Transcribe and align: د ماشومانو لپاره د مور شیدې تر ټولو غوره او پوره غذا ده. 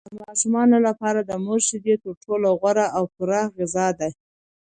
د 0.07 0.09
ماشومانو 0.25 0.77
لپاره 0.87 1.19
د 1.23 1.31
مور 1.45 1.59
شیدې 1.67 1.95
تر 2.03 2.13
ټولو 2.23 2.47
غوره 2.59 2.85
او 2.97 3.03
پوره 3.13 3.41
غذا 3.55 3.87
ده. 3.99 4.09